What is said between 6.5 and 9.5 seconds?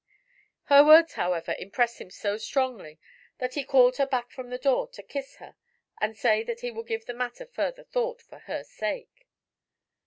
he will give the matter further thought, for her sake.